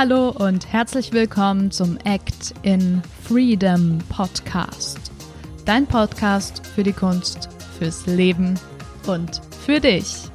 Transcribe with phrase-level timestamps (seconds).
[0.00, 4.98] Hallo und herzlich willkommen zum Act in Freedom Podcast.
[5.66, 8.58] Dein Podcast für die Kunst, fürs Leben
[9.06, 10.30] und für dich.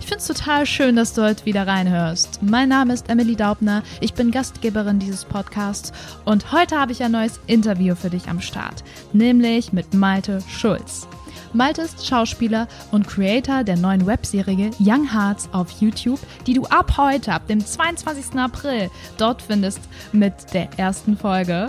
[0.00, 2.42] Ich finde es total schön, dass du heute wieder reinhörst.
[2.42, 5.92] Mein Name ist Emily Daubner, ich bin Gastgeberin dieses Podcasts
[6.24, 11.06] und heute habe ich ein neues Interview für dich am Start, nämlich mit Malte Schulz.
[11.52, 16.96] Malte ist Schauspieler und Creator der neuen Webserie Young Hearts auf YouTube, die du ab
[16.98, 18.38] heute, ab dem 22.
[18.38, 19.80] April, dort findest
[20.12, 21.68] mit der ersten Folge.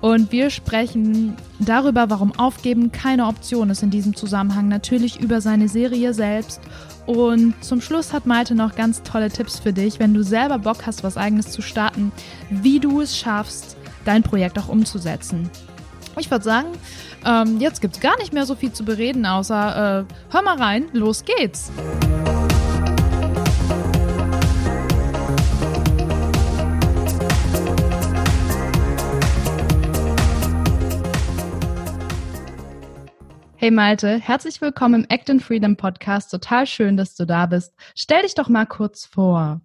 [0.00, 5.68] Und wir sprechen darüber, warum Aufgeben keine Option ist in diesem Zusammenhang, natürlich über seine
[5.68, 6.60] Serie selbst.
[7.06, 10.86] Und zum Schluss hat Malte noch ganz tolle Tipps für dich, wenn du selber Bock
[10.86, 12.12] hast, was eigenes zu starten,
[12.50, 15.50] wie du es schaffst, dein Projekt auch umzusetzen.
[16.18, 16.68] Ich würde sagen,
[17.26, 20.56] ähm, jetzt gibt es gar nicht mehr so viel zu bereden, außer äh, hör mal
[20.56, 21.70] rein, los geht's.
[33.56, 36.30] Hey Malte, herzlich willkommen im Act in Freedom Podcast.
[36.30, 37.74] Total schön, dass du da bist.
[37.94, 39.60] Stell dich doch mal kurz vor.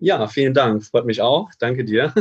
[0.00, 0.84] Ja, vielen Dank.
[0.84, 1.48] Freut mich auch.
[1.58, 2.12] Danke dir.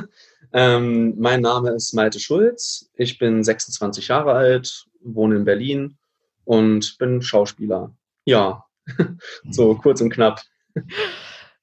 [0.53, 2.89] Ähm, mein Name ist Malte Schulz.
[2.95, 5.97] Ich bin 26 Jahre alt, wohne in Berlin
[6.45, 7.93] und bin Schauspieler.
[8.25, 8.65] Ja,
[9.49, 10.41] so kurz und knapp.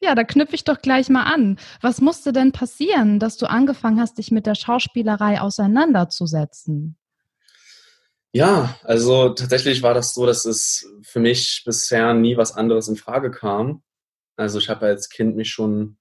[0.01, 1.59] Ja, da knüpfe ich doch gleich mal an.
[1.81, 6.97] Was musste denn passieren, dass du angefangen hast, dich mit der Schauspielerei auseinanderzusetzen?
[8.33, 12.97] Ja, also tatsächlich war das so, dass es für mich bisher nie was anderes in
[12.97, 13.83] Frage kam.
[14.37, 15.97] Also ich habe als Kind mich schon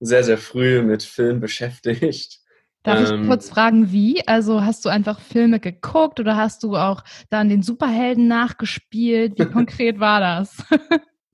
[0.00, 2.40] sehr, sehr früh mit Film beschäftigt.
[2.82, 4.26] Darf ähm, ich kurz fragen, wie?
[4.26, 9.38] Also hast du einfach Filme geguckt oder hast du auch dann den Superhelden nachgespielt?
[9.38, 10.56] Wie konkret war das?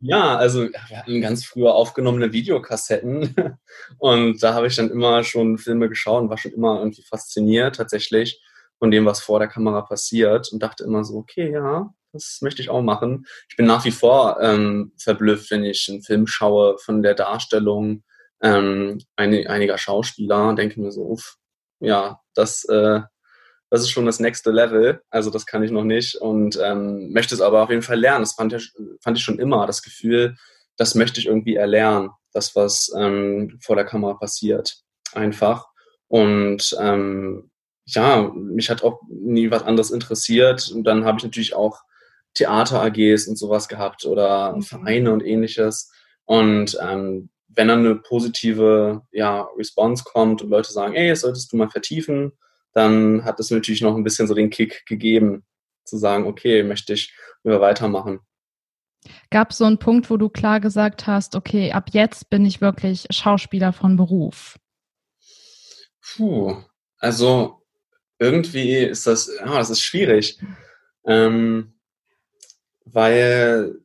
[0.00, 3.34] Ja, also wir hatten ganz früher aufgenommene Videokassetten
[3.98, 7.76] und da habe ich dann immer schon Filme geschaut und war schon immer irgendwie fasziniert
[7.76, 8.42] tatsächlich
[8.78, 12.60] von dem, was vor der Kamera passiert und dachte immer so, okay, ja, das möchte
[12.60, 13.26] ich auch machen.
[13.48, 18.02] Ich bin nach wie vor ähm, verblüfft, wenn ich einen Film schaue von der Darstellung,
[18.42, 21.36] ähm, eine, einiger Schauspieler, denke mir so, uff,
[21.80, 23.00] ja, das, äh,
[23.70, 27.34] das ist schon das nächste Level, also das kann ich noch nicht und ähm, möchte
[27.34, 28.22] es aber auf jeden Fall lernen.
[28.22, 30.36] Das fand ich, fand ich schon immer, das Gefühl,
[30.76, 34.76] das möchte ich irgendwie erlernen, das, was ähm, vor der Kamera passiert,
[35.12, 35.66] einfach.
[36.08, 37.50] Und ähm,
[37.86, 40.70] ja, mich hat auch nie was anderes interessiert.
[40.74, 41.80] Und dann habe ich natürlich auch
[42.34, 44.62] Theater-AGs und sowas gehabt oder mhm.
[44.62, 45.92] Vereine und ähnliches.
[46.24, 51.52] Und ähm, wenn dann eine positive ja, Response kommt und Leute sagen, ey, das solltest
[51.52, 52.32] du mal vertiefen,
[52.72, 55.44] dann hat es natürlich noch ein bisschen so den Kick gegeben,
[55.84, 58.20] zu sagen, okay, möchte ich wieder weitermachen.
[59.30, 62.60] Gab es so einen Punkt, wo du klar gesagt hast, okay, ab jetzt bin ich
[62.60, 64.58] wirklich Schauspieler von Beruf?
[66.00, 66.56] Puh,
[66.98, 67.62] also
[68.18, 70.38] irgendwie ist das, ja, das ist schwierig.
[71.06, 71.74] Ähm,
[72.84, 73.83] weil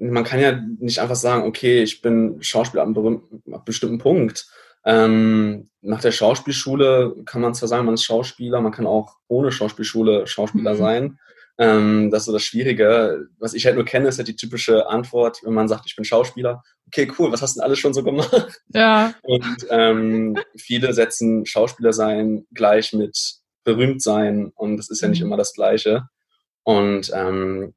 [0.00, 3.22] man kann ja nicht einfach sagen, okay, ich bin Schauspieler ab einem,
[3.64, 4.46] bestimmten Punkt.
[4.84, 9.52] Ähm, nach der Schauspielschule kann man zwar sagen, man ist Schauspieler, man kann auch ohne
[9.52, 10.78] Schauspielschule Schauspieler mhm.
[10.78, 11.18] sein.
[11.58, 13.26] Ähm, das ist so das Schwierige.
[13.38, 16.06] Was ich halt nur kenne, ist halt die typische Antwort, wenn man sagt, ich bin
[16.06, 16.62] Schauspieler.
[16.86, 18.62] Okay, cool, was hast du denn alles schon so gemacht?
[18.68, 19.12] Ja.
[19.22, 25.20] Und ähm, viele setzen Schauspieler sein gleich mit berühmt sein und das ist ja nicht
[25.20, 25.26] mhm.
[25.26, 26.08] immer das Gleiche.
[26.62, 27.74] Und ähm,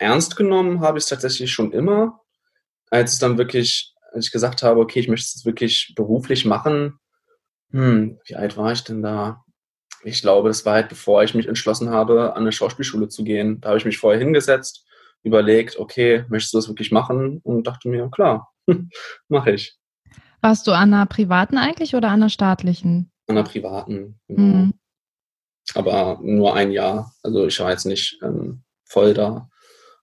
[0.00, 2.20] ernst genommen habe ich es tatsächlich schon immer.
[2.90, 6.98] Als es dann wirklich, als ich gesagt habe, okay, ich möchte es wirklich beruflich machen,
[7.70, 9.44] hm, wie alt war ich denn da?
[10.02, 13.60] Ich glaube, das war halt bevor ich mich entschlossen habe, an eine Schauspielschule zu gehen.
[13.60, 14.84] Da habe ich mich vorher hingesetzt,
[15.22, 17.38] überlegt, okay, möchtest du das wirklich machen?
[17.44, 18.50] Und dachte mir, klar,
[19.28, 19.76] mache ich.
[20.40, 23.12] Warst du an einer privaten eigentlich oder an einer staatlichen?
[23.26, 24.40] An einer privaten, genau.
[24.40, 24.74] Mhm.
[25.74, 27.12] Aber nur ein Jahr.
[27.22, 29.48] Also ich war jetzt nicht ähm, voll da.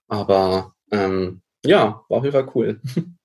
[0.08, 2.80] Aber ähm, ja, war auf jeden Fall cool.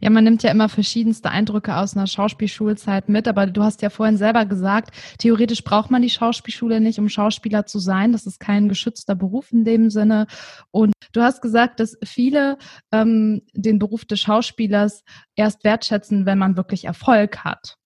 [0.00, 3.90] Ja, man nimmt ja immer verschiedenste Eindrücke aus einer Schauspielschulzeit mit, aber du hast ja
[3.90, 8.12] vorhin selber gesagt, theoretisch braucht man die Schauspielschule nicht, um Schauspieler zu sein.
[8.12, 10.26] Das ist kein geschützter Beruf in dem Sinne.
[10.70, 12.58] Und du hast gesagt, dass viele
[12.92, 15.02] ähm, den Beruf des Schauspielers
[15.34, 17.76] erst wertschätzen, wenn man wirklich Erfolg hat.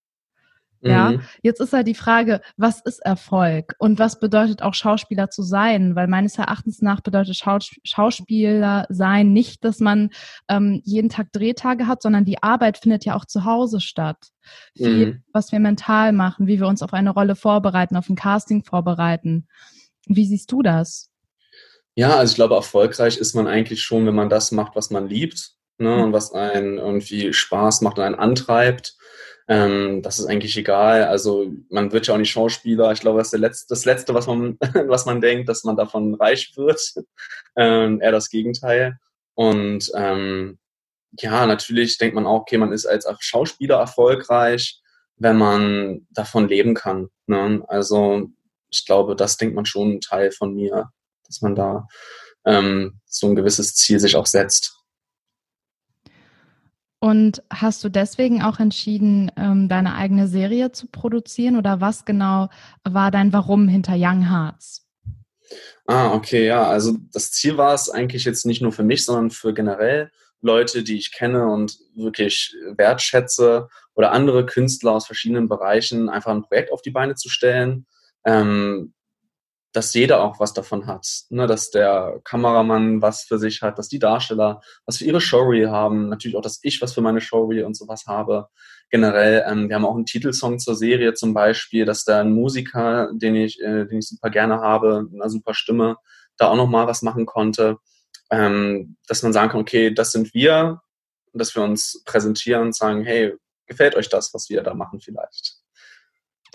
[0.80, 1.20] Ja, mhm.
[1.42, 5.96] jetzt ist halt die Frage, was ist Erfolg und was bedeutet auch Schauspieler zu sein?
[5.96, 10.10] Weil meines Erachtens nach bedeutet Schaus Schauspieler sein nicht, dass man
[10.48, 14.28] ähm, jeden Tag Drehtage hat, sondern die Arbeit findet ja auch zu Hause statt.
[14.76, 15.22] Viel, mhm.
[15.32, 19.48] was wir mental machen, wie wir uns auf eine Rolle vorbereiten, auf ein Casting vorbereiten.
[20.06, 21.10] Wie siehst du das?
[21.96, 25.08] Ja, also ich glaube, erfolgreich ist man eigentlich schon, wenn man das macht, was man
[25.08, 26.02] liebt ne, mhm.
[26.04, 28.96] und was einen irgendwie Spaß macht und einen antreibt
[29.48, 31.04] Ähm, das ist eigentlich egal.
[31.04, 32.92] Also man wird ja auch nicht Schauspieler.
[32.92, 34.58] Ich glaube, das ist Letzte, das Letzte, was man,
[34.88, 36.80] was man denkt, dass man davon reich wird.
[37.56, 38.98] ähm, eher das Gegenteil.
[39.34, 40.58] Und ähm,
[41.18, 44.80] ja, natürlich denkt man auch, okay, man ist als Schauspieler erfolgreich,
[45.16, 47.08] wenn man davon leben kann.
[47.26, 47.62] Ne?
[47.68, 48.28] Also
[48.70, 50.90] ich glaube, das denkt man schon ein Teil von mir,
[51.26, 51.86] dass man da
[52.44, 54.77] ähm, so ein gewisses Ziel sich auch setzt.
[57.00, 62.48] Und hast du deswegen auch entschieden, ähm, deine eigene Serie zu produzieren oder was genau
[62.82, 64.84] war dein Warum hinter Young Hearts?
[65.86, 66.66] Ah, okay, ja.
[66.66, 70.10] Also das Ziel war es eigentlich jetzt nicht nur für mich, sondern für generell
[70.40, 76.42] Leute, die ich kenne und wirklich wertschätze oder andere Künstler aus verschiedenen Bereichen einfach ein
[76.42, 77.86] Projekt auf die Beine zu stellen,
[78.24, 78.92] ähm,
[79.72, 81.06] dass jeder auch was davon hat.
[81.30, 81.46] Ne?
[81.46, 86.08] Dass der Kameramann was für sich hat, dass die Darsteller was für ihre Showreel haben,
[86.08, 88.48] natürlich auch, dass ich was für meine Showreel und sowas habe.
[88.90, 93.10] Generell, ähm, wir haben auch einen Titelsong zur Serie zum Beispiel, dass da ein Musiker,
[93.12, 95.96] den ich, äh, den ich super gerne habe, mit einer super Stimme,
[96.38, 97.76] da auch nochmal was machen konnte.
[98.30, 100.80] Ähm, dass man sagen kann, okay, das sind wir,
[101.32, 103.34] dass wir uns präsentieren und sagen, hey,
[103.66, 105.56] gefällt euch das, was wir da machen vielleicht?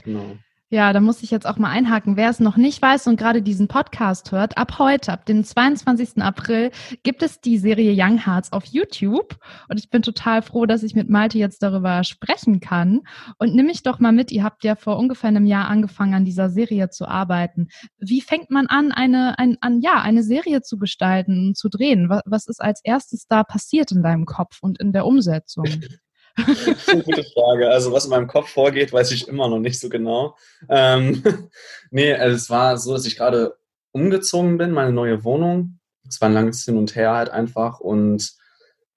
[0.04, 0.38] Genau.
[0.74, 2.18] Ja, da muss ich jetzt auch mal einhaken.
[2.18, 6.18] Wer es noch nicht weiß und gerade diesen Podcast hört, ab heute, ab dem 22.
[6.24, 6.72] April,
[7.04, 9.38] gibt es die Serie Young Hearts auf YouTube.
[9.70, 13.02] Und ich bin total froh, dass ich mit Malte jetzt darüber sprechen kann.
[13.38, 16.26] Und nimm mich doch mal mit, ihr habt ja vor ungefähr einem Jahr angefangen, an
[16.26, 17.68] dieser Serie zu arbeiten.
[18.00, 22.10] Wie fängt man an, eine, ein, an, ja, eine Serie zu gestalten und zu drehen?
[22.10, 25.66] Was, was ist als erstes da passiert in deinem Kopf und in der Umsetzung?
[26.36, 27.70] eine gute Frage.
[27.70, 30.36] Also was in meinem Kopf vorgeht, weiß ich immer noch nicht so genau.
[30.70, 31.24] Ähm,
[31.92, 33.56] nee, es war so, dass ich gerade
[33.92, 35.80] umgezogen bin, meine neue Wohnung.
[36.08, 37.80] Es war ein langes Hin und Her halt einfach.
[37.80, 38.34] Und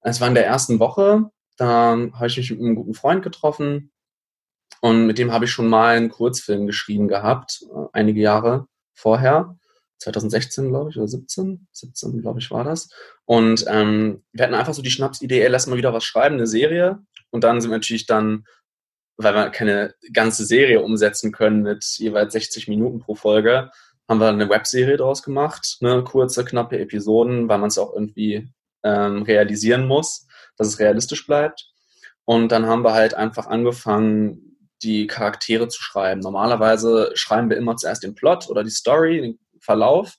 [0.00, 3.92] es war in der ersten Woche, da habe ich mich mit einem guten Freund getroffen.
[4.80, 9.56] Und mit dem habe ich schon mal einen Kurzfilm geschrieben gehabt, äh, einige Jahre vorher.
[9.98, 12.90] 2016, glaube ich, oder 17, 17, glaube ich, war das.
[13.24, 16.98] Und ähm, wir hatten einfach so die Schnapsidee, lass mal wieder was schreiben, eine Serie.
[17.30, 18.44] Und dann sind wir natürlich dann,
[19.16, 23.70] weil wir keine ganze Serie umsetzen können mit jeweils 60 Minuten pro Folge,
[24.08, 28.48] haben wir eine Webserie draus gemacht, ne, kurze, knappe Episoden, weil man es auch irgendwie
[28.84, 30.26] ähm, realisieren muss,
[30.56, 31.66] dass es realistisch bleibt.
[32.24, 34.46] Und dann haben wir halt einfach angefangen,
[34.82, 36.20] die Charaktere zu schreiben.
[36.20, 40.16] Normalerweise schreiben wir immer zuerst den Plot oder die Story, den Verlauf.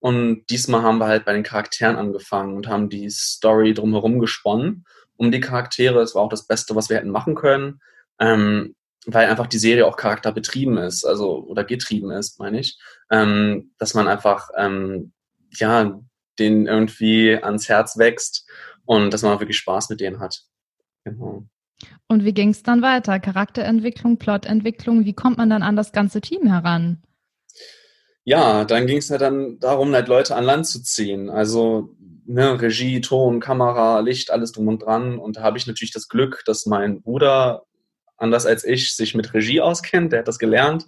[0.00, 4.84] Und diesmal haben wir halt bei den Charakteren angefangen und haben die Story drumherum gesponnen
[5.22, 6.02] um die Charaktere.
[6.02, 7.80] Es war auch das Beste, was wir hätten machen können,
[8.18, 8.74] ähm,
[9.06, 12.76] weil einfach die Serie auch charakterbetrieben ist, also oder getrieben ist, meine ich,
[13.08, 15.12] ähm, dass man einfach ähm,
[15.50, 16.00] ja
[16.40, 18.48] den irgendwie ans Herz wächst
[18.84, 20.42] und dass man auch wirklich Spaß mit denen hat.
[21.04, 21.44] Genau.
[22.08, 23.20] Und wie ging es dann weiter?
[23.20, 27.02] Charakterentwicklung, Plotentwicklung, wie kommt man dann an das ganze Team heran?
[28.24, 31.30] Ja, dann ging es ja dann darum, halt Leute an Land zu ziehen.
[31.30, 31.96] Also
[32.32, 35.18] ne, Regie, Ton, Kamera, Licht, alles drum und dran.
[35.18, 37.64] Und da habe ich natürlich das Glück, dass mein Bruder,
[38.16, 40.12] anders als ich, sich mit Regie auskennt.
[40.12, 40.86] Der hat das gelernt.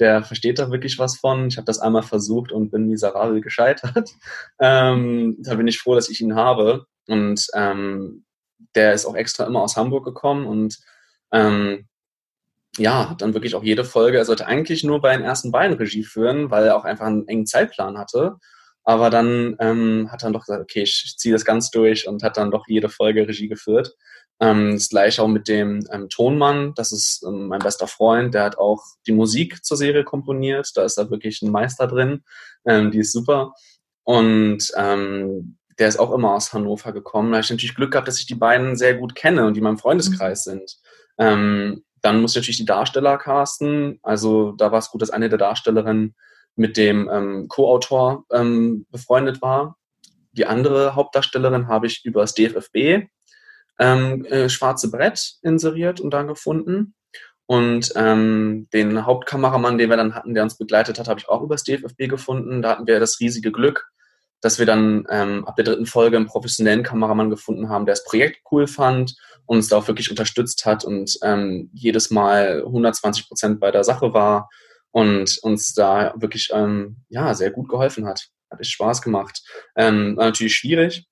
[0.00, 1.48] Der versteht da wirklich was von.
[1.48, 4.10] Ich habe das einmal versucht und bin miserabel gescheitert.
[4.60, 6.86] Ähm, da bin ich froh, dass ich ihn habe.
[7.06, 8.24] Und ähm,
[8.74, 10.78] der ist auch extra immer aus Hamburg gekommen und
[11.32, 11.86] ähm,
[12.76, 15.76] ja, hat dann wirklich auch jede Folge, er sollte eigentlich nur bei den ersten beiden
[15.76, 18.36] Regie führen, weil er auch einfach einen engen Zeitplan hatte.
[18.88, 22.38] Aber dann ähm, hat er doch gesagt, okay, ich, ziehe das ganz durch und hat
[22.38, 23.94] dann doch jede Folge Regie geführt.
[24.40, 28.44] Ähm, das gleiche auch mit dem ähm, Tonmann, das ist ähm, mein bester Freund, der
[28.44, 32.24] hat auch die Musik zur Serie komponiert, da ist er wirklich ein Meister drin,
[32.64, 33.52] ähm, die ist super.
[34.04, 37.32] Und ähm, der ist auch immer aus Hannover gekommen.
[37.32, 39.58] Da habe ich natürlich Glück gehabt, dass ich die beiden sehr gut kenne und die
[39.58, 40.50] in meinem Freundeskreis mhm.
[40.50, 40.76] sind.
[41.18, 43.98] Ähm, dann muss ich natürlich die Darsteller casten.
[44.02, 46.14] Also da war es gut, dass eine der Darstellerinnen
[46.58, 49.76] mit dem ähm, Co-Autor ähm, befreundet war.
[50.32, 53.08] Die andere Hauptdarstellerin habe ich über das DFFB
[53.78, 56.94] ähm, äh, Schwarze Brett inseriert und dann gefunden.
[57.46, 61.42] Und ähm, den Hauptkameramann, den wir dann hatten, der uns begleitet hat, habe ich auch
[61.42, 62.60] über das DFFB gefunden.
[62.60, 63.86] Da hatten wir das riesige Glück,
[64.40, 68.04] dass wir dann ähm, ab der dritten Folge einen professionellen Kameramann gefunden haben, der das
[68.04, 69.14] Projekt cool fand
[69.46, 73.84] und uns da auch wirklich unterstützt hat und ähm, jedes Mal 120 Prozent bei der
[73.84, 74.50] Sache war
[74.90, 78.28] und uns da wirklich ähm, ja sehr gut geholfen hat.
[78.50, 79.42] Hat echt Spaß gemacht.
[79.76, 81.06] Ähm, war natürlich schwierig,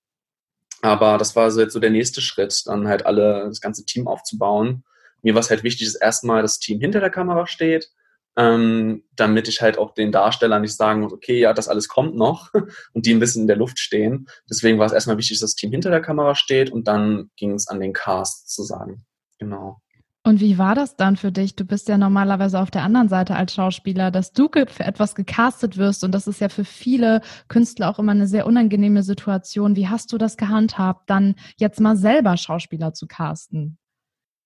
[0.82, 4.08] aber das war so jetzt so der nächste Schritt, dann halt alle das ganze Team
[4.08, 4.84] aufzubauen.
[5.22, 7.90] Mir war es halt wichtig, dass erstmal das Team hinter der Kamera steht,
[8.36, 12.16] ähm, damit ich halt auch den Darstellern nicht sagen muss, okay, ja, das alles kommt
[12.16, 12.52] noch
[12.92, 14.28] und die ein bisschen in der Luft stehen.
[14.48, 17.52] Deswegen war es erstmal wichtig, dass das Team hinter der Kamera steht und dann ging
[17.54, 19.06] es an den Cast zu sagen.
[19.38, 19.80] Genau.
[20.26, 21.54] Und wie war das dann für dich?
[21.54, 25.76] Du bist ja normalerweise auf der anderen Seite als Schauspieler, dass du für etwas gecastet
[25.76, 29.76] wirst und das ist ja für viele Künstler auch immer eine sehr unangenehme Situation.
[29.76, 33.78] Wie hast du das gehandhabt, dann jetzt mal selber Schauspieler zu casten?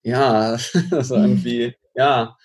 [0.03, 0.59] Ja,
[0.91, 2.37] das war irgendwie, ja,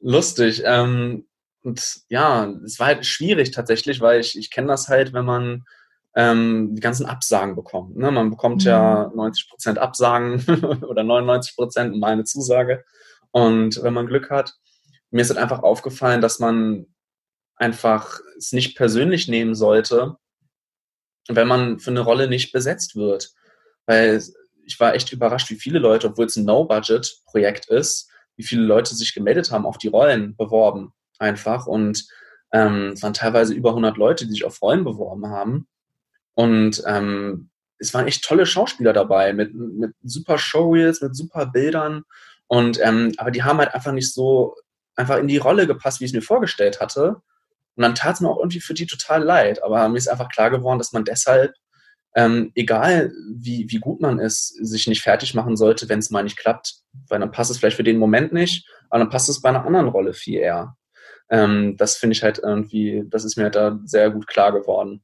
[0.00, 0.60] lustig.
[0.66, 1.26] Ähm,
[1.62, 5.64] und ja, es war halt schwierig tatsächlich, weil ich, ich kenne das halt, wenn man
[6.14, 7.96] ähm, die ganzen Absagen bekommt.
[7.96, 8.10] Ne?
[8.10, 8.68] Man bekommt mhm.
[8.68, 10.44] ja 90 Prozent Absagen
[10.88, 12.84] oder 99 Prozent und eine Zusage.
[13.30, 14.54] Und wenn man Glück hat,
[15.10, 16.86] mir ist halt einfach aufgefallen, dass man
[17.56, 20.16] einfach es nicht persönlich nehmen sollte,
[21.28, 23.30] wenn man für eine Rolle nicht besetzt wird.
[23.86, 24.22] Weil
[24.64, 28.94] ich war echt überrascht, wie viele Leute, obwohl es ein No-Budget-Projekt ist, wie viele Leute
[28.94, 31.66] sich gemeldet haben, auf die Rollen beworben einfach.
[31.66, 32.06] Und
[32.52, 35.66] ähm, es waren teilweise über 100 Leute, die sich auf Rollen beworben haben.
[36.34, 42.04] Und ähm, es waren echt tolle Schauspieler dabei mit, mit super Showreels, mit super Bildern.
[42.46, 44.54] Und ähm, aber die haben halt einfach nicht so
[44.94, 47.16] einfach in die Rolle gepasst, wie ich es mir vorgestellt hatte.
[47.74, 49.62] Und dann tat es mir auch irgendwie für die total leid.
[49.62, 51.54] Aber mir ist einfach klar geworden, dass man deshalb,
[52.14, 56.22] ähm, egal wie, wie gut man ist, sich nicht fertig machen sollte, wenn es mal
[56.22, 56.76] nicht klappt.
[57.08, 59.64] Weil dann passt es vielleicht für den Moment nicht, aber dann passt es bei einer
[59.64, 60.76] anderen Rolle viel eher.
[61.30, 65.02] Ähm, das finde ich halt irgendwie, das ist mir halt da sehr gut klar geworden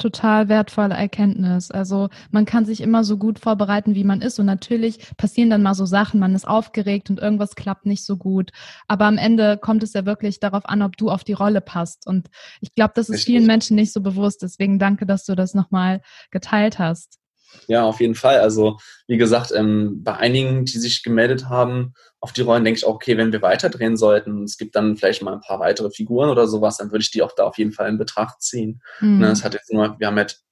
[0.00, 1.70] total wertvolle Erkenntnis.
[1.70, 4.40] Also man kann sich immer so gut vorbereiten, wie man ist.
[4.40, 8.16] Und natürlich passieren dann mal so Sachen, man ist aufgeregt und irgendwas klappt nicht so
[8.16, 8.50] gut.
[8.88, 12.06] Aber am Ende kommt es ja wirklich darauf an, ob du auf die Rolle passt.
[12.06, 12.28] Und
[12.60, 13.34] ich glaube, das ist Richtig.
[13.34, 14.42] vielen Menschen nicht so bewusst.
[14.42, 17.19] Deswegen danke, dass du das nochmal geteilt hast.
[17.66, 18.40] Ja, auf jeden Fall.
[18.40, 22.86] Also wie gesagt, ähm, bei einigen, die sich gemeldet haben auf die Rollen, denke ich
[22.86, 26.30] auch, okay, wenn wir weiterdrehen sollten, es gibt dann vielleicht mal ein paar weitere Figuren
[26.30, 28.82] oder sowas, dann würde ich die auch da auf jeden Fall in Betracht ziehen.
[29.00, 29.18] Mhm.
[29.18, 30.44] Ne, hat jetzt nur, wir haben jetzt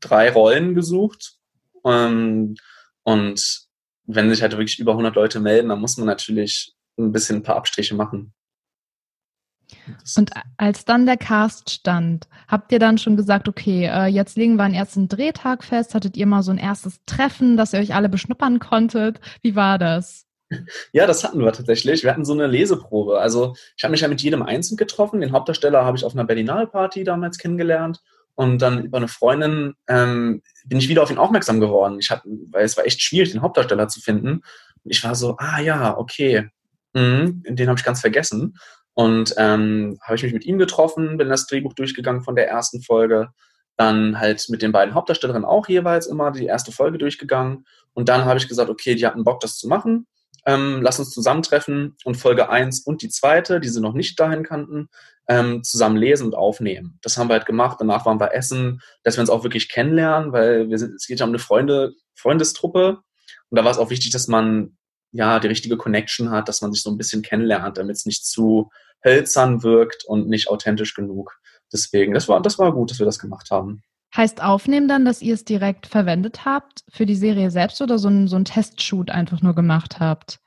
[0.00, 1.34] drei Rollen gesucht
[1.84, 2.56] ähm,
[3.02, 3.68] und
[4.04, 7.42] wenn sich halt wirklich über 100 Leute melden, dann muss man natürlich ein bisschen ein
[7.42, 8.32] paar Abstriche machen.
[10.16, 14.56] Und als dann der Cast stand, habt ihr dann schon gesagt, okay, äh, jetzt legen
[14.56, 15.94] wir einen ersten Drehtag fest?
[15.94, 19.20] Hattet ihr mal so ein erstes Treffen, dass ihr euch alle beschnuppern konntet?
[19.42, 20.26] Wie war das?
[20.92, 22.02] Ja, das hatten wir tatsächlich.
[22.02, 23.20] Wir hatten so eine Leseprobe.
[23.20, 25.20] Also ich habe mich ja mit jedem einzeln getroffen.
[25.20, 28.00] Den Hauptdarsteller habe ich auf einer Berlinale-Party damals kennengelernt.
[28.34, 31.98] Und dann über eine Freundin ähm, bin ich wieder auf ihn aufmerksam geworden.
[32.00, 34.42] Ich hab, weil es war echt schwierig, den Hauptdarsteller zu finden.
[34.82, 36.48] Und ich war so, ah ja, okay.
[36.94, 38.56] Mhm, den habe ich ganz vergessen.
[38.94, 42.82] Und ähm, habe ich mich mit ihm getroffen, bin das Drehbuch durchgegangen von der ersten
[42.82, 43.30] Folge,
[43.76, 47.64] dann halt mit den beiden Hauptdarstellerinnen auch jeweils immer die erste Folge durchgegangen.
[47.94, 50.06] Und dann habe ich gesagt, okay, die hatten Bock, das zu machen.
[50.46, 54.42] Ähm, lass uns zusammentreffen und Folge 1 und die zweite, die sie noch nicht dahin
[54.42, 54.88] kannten,
[55.28, 56.98] ähm, zusammen lesen und aufnehmen.
[57.02, 57.76] Das haben wir halt gemacht.
[57.80, 61.20] Danach waren wir essen, dass wir uns auch wirklich kennenlernen, weil wir sind, es geht
[61.20, 62.98] ja um eine Freunde, Freundestruppe.
[63.48, 64.76] Und da war es auch wichtig, dass man
[65.12, 68.24] ja, die richtige Connection hat, dass man sich so ein bisschen kennenlernt, damit es nicht
[68.24, 68.70] zu
[69.04, 71.38] hölzern wirkt und nicht authentisch genug.
[71.72, 73.82] Deswegen, das war, das war gut, dass wir das gemacht haben.
[74.16, 78.08] Heißt aufnehmen dann, dass ihr es direkt verwendet habt für die Serie selbst oder so
[78.08, 80.40] ein, so ein Testshoot einfach nur gemacht habt?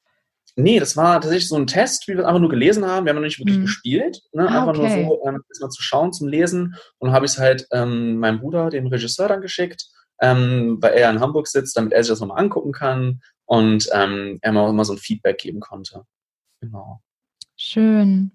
[0.56, 3.06] Nee, das war tatsächlich so ein Test, wie wir es einfach nur gelesen haben.
[3.06, 3.64] Wir haben noch nicht wirklich mhm.
[3.64, 4.22] gespielt.
[4.34, 4.48] Ne?
[4.48, 5.04] Ah, einfach okay.
[5.04, 6.76] nur so, ähm, erstmal zu schauen, zum Lesen.
[7.00, 9.88] Und dann habe ich es halt ähm, meinem Bruder, dem Regisseur, dann geschickt,
[10.22, 14.40] ähm, weil er in Hamburg sitzt, damit er sich das nochmal angucken kann und ähm,
[14.42, 16.06] er mir auch immer so ein Feedback geben konnte.
[16.62, 17.02] Genau.
[17.56, 18.32] Schön.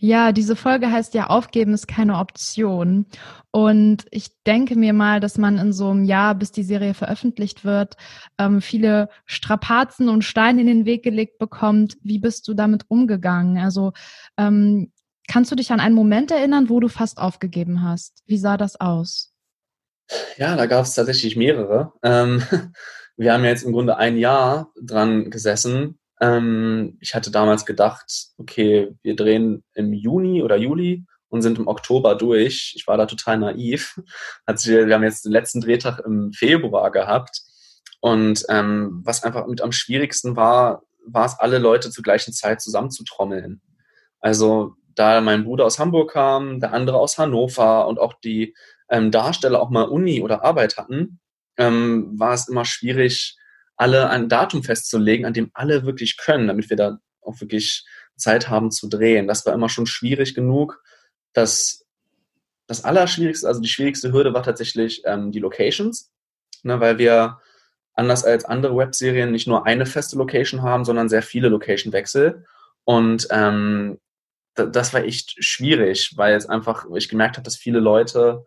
[0.00, 3.06] Ja, diese Folge heißt ja, aufgeben ist keine Option.
[3.50, 7.64] Und ich denke mir mal, dass man in so einem Jahr, bis die Serie veröffentlicht
[7.64, 7.96] wird,
[8.38, 11.96] ähm, viele Strapazen und Steine in den Weg gelegt bekommt.
[12.02, 13.58] Wie bist du damit umgegangen?
[13.58, 13.92] Also
[14.36, 14.92] ähm,
[15.26, 18.22] kannst du dich an einen Moment erinnern, wo du fast aufgegeben hast?
[18.26, 19.32] Wie sah das aus?
[20.36, 21.92] Ja, da gab es tatsächlich mehrere.
[22.04, 22.42] Ähm,
[23.18, 25.98] wir haben jetzt im Grunde ein Jahr dran gesessen.
[26.20, 31.66] Ähm, ich hatte damals gedacht, okay, wir drehen im Juni oder Juli und sind im
[31.66, 32.74] Oktober durch.
[32.76, 34.00] Ich war da total naiv.
[34.46, 37.42] wir haben jetzt den letzten Drehtag im Februar gehabt.
[38.00, 42.60] Und ähm, was einfach mit am schwierigsten war, war es, alle Leute zur gleichen Zeit
[42.60, 43.60] zusammenzutrommeln.
[44.20, 48.54] Also da mein Bruder aus Hamburg kam, der andere aus Hannover und auch die
[48.88, 51.18] ähm, Darsteller auch mal Uni oder Arbeit hatten,
[51.58, 53.36] ähm, war es immer schwierig,
[53.76, 57.84] alle ein Datum festzulegen, an dem alle wirklich können, damit wir da auch wirklich
[58.16, 59.28] Zeit haben zu drehen.
[59.28, 60.82] Das war immer schon schwierig genug.
[61.32, 61.84] Das,
[62.66, 66.10] das Allerschwierigste, also die schwierigste Hürde war tatsächlich ähm, die Locations,
[66.62, 67.38] ne, weil wir
[67.94, 72.44] anders als andere Webserien nicht nur eine feste Location haben, sondern sehr viele Location-Wechsel.
[72.84, 73.98] Und ähm,
[74.54, 78.44] das war echt schwierig, weil es einfach, ich gemerkt habe, dass viele Leute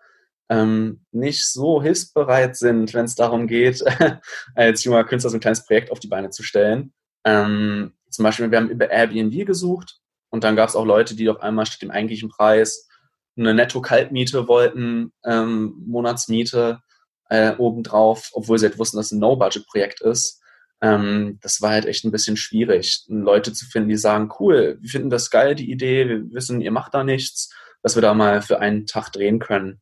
[0.52, 3.82] ähm, nicht so hilfsbereit sind, wenn es darum geht,
[4.56, 6.94] als junger Künstler so ein kleines Projekt auf die Beine zu stellen.
[7.24, 11.30] Ähm, zum Beispiel, wir haben über Airbnb gesucht und dann gab es auch Leute, die
[11.30, 12.90] auf einmal statt dem eigentlichen Preis
[13.38, 16.82] eine Netto-Kaltmiete wollten, ähm, Monatsmiete
[17.30, 20.42] äh, obendrauf, obwohl sie halt wussten, dass es ein No-Budget-Projekt ist.
[20.82, 24.90] Ähm, das war halt echt ein bisschen schwierig, Leute zu finden, die sagen, cool, wir
[24.90, 28.42] finden das geil, die Idee, wir wissen, ihr macht da nichts, dass wir da mal
[28.42, 29.80] für einen Tag drehen können.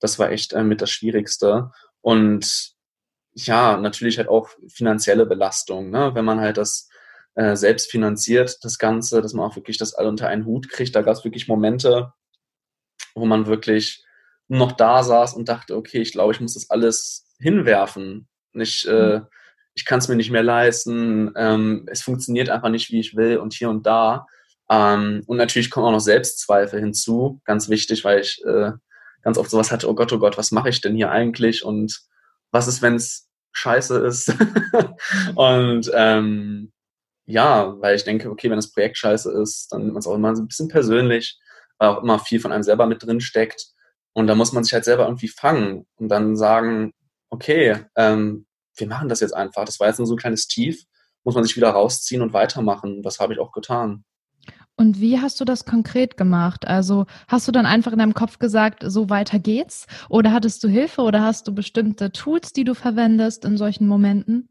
[0.00, 1.70] Das war echt äh, mit das Schwierigste.
[2.00, 2.74] Und
[3.34, 6.14] ja, natürlich halt auch finanzielle Belastung, ne?
[6.14, 6.88] wenn man halt das
[7.34, 10.94] äh, selbst finanziert, das Ganze, dass man auch wirklich das all unter einen Hut kriegt.
[10.94, 12.12] Da gab es wirklich Momente,
[13.14, 14.04] wo man wirklich
[14.48, 18.28] noch da saß und dachte, okay, ich glaube, ich muss das alles hinwerfen.
[18.54, 19.26] Äh, mhm.
[19.74, 23.38] ich kann es mir nicht mehr leisten, ähm, es funktioniert einfach nicht, wie ich will
[23.38, 24.26] und hier und da.
[24.70, 28.72] Ähm, und natürlich kommen auch noch Selbstzweifel hinzu, ganz wichtig, weil ich äh,
[29.24, 32.00] ganz oft sowas hatte, oh Gott, oh Gott, was mache ich denn hier eigentlich und
[32.52, 34.34] was ist, wenn es scheiße ist?
[35.34, 36.72] und ähm,
[37.26, 40.14] ja, weil ich denke, okay, wenn das Projekt scheiße ist, dann nimmt man es auch
[40.14, 41.38] immer so ein bisschen persönlich,
[41.78, 43.66] weil auch immer viel von einem selber mit drin steckt.
[44.12, 46.92] Und da muss man sich halt selber irgendwie fangen und dann sagen,
[47.30, 49.64] okay, ähm, wir machen das jetzt einfach.
[49.64, 50.84] Das war jetzt nur so ein kleines Tief,
[51.24, 53.02] muss man sich wieder rausziehen und weitermachen.
[53.02, 54.04] Das habe ich auch getan.
[54.76, 56.66] Und wie hast du das konkret gemacht?
[56.66, 59.86] Also hast du dann einfach in deinem Kopf gesagt, so weiter geht's?
[60.08, 64.48] Oder hattest du Hilfe oder hast du bestimmte Tools, die du verwendest in solchen Momenten?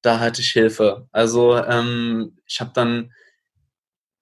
[0.00, 1.08] Da hatte ich Hilfe.
[1.12, 3.12] Also ähm, ich habe dann,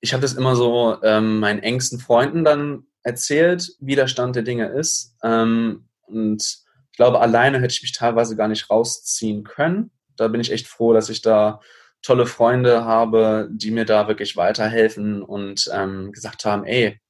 [0.01, 4.43] ich habe das immer so ähm, meinen engsten Freunden dann erzählt, wie der Stand der
[4.43, 5.15] Dinge ist.
[5.23, 9.93] Ähm, und ich glaube, alleine hätte ich mich teilweise gar nicht rausziehen können.
[10.17, 11.61] Da bin ich echt froh, dass ich da
[12.05, 17.01] tolle Freunde habe, die mir da wirklich weiterhelfen und ähm, gesagt haben, ey,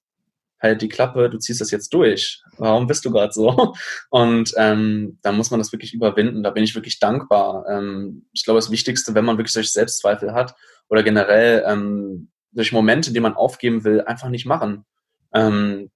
[0.63, 2.41] halt die Klappe, du ziehst das jetzt durch.
[2.57, 3.75] Warum bist du gerade so?
[4.11, 6.43] Und ähm, da muss man das wirklich überwinden.
[6.43, 7.67] Da bin ich wirklich dankbar.
[7.69, 10.55] Ähm, ich glaube, das Wichtigste, wenn man wirklich solche Selbstzweifel hat
[10.89, 14.87] oder generell ähm, durch Momente, die man aufgeben will, einfach nicht machen.
[15.35, 15.91] Ähm,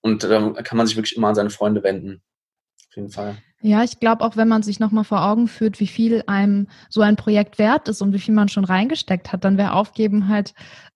[0.00, 2.22] und da kann man sich wirklich immer an seine Freunde wenden.
[2.88, 3.36] Auf jeden Fall.
[3.66, 7.00] Ja, ich glaube auch, wenn man sich nochmal vor Augen führt, wie viel einem so
[7.00, 10.52] ein Projekt wert ist und wie viel man schon reingesteckt hat, dann wäre Aufgeben halt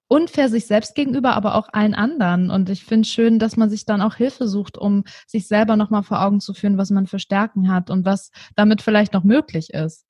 [0.06, 2.50] unfair sich selbst gegenüber, aber auch allen anderen.
[2.50, 6.02] Und ich finde schön, dass man sich dann auch Hilfe sucht, um sich selber nochmal
[6.02, 9.70] vor Augen zu führen, was man für Stärken hat und was damit vielleicht noch möglich
[9.72, 10.04] ist.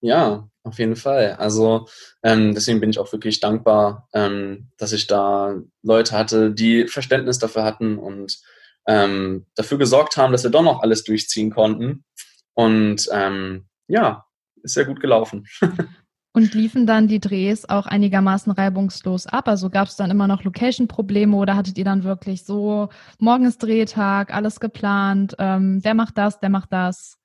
[0.00, 1.32] Ja, auf jeden Fall.
[1.32, 1.88] Also
[2.22, 7.38] ähm, deswegen bin ich auch wirklich dankbar, ähm, dass ich da Leute hatte, die Verständnis
[7.38, 8.40] dafür hatten und
[8.86, 12.04] ähm, dafür gesorgt haben, dass wir doch noch alles durchziehen konnten.
[12.54, 14.24] Und ähm, ja,
[14.62, 15.46] ist sehr gut gelaufen.
[16.32, 19.48] Und liefen dann die Drehs auch einigermaßen reibungslos ab?
[19.48, 23.62] Also gab es dann immer noch Location-Probleme oder hattet ihr dann wirklich so, morgen ist
[23.62, 27.16] Drehtag, alles geplant, ähm, der macht das, der macht das?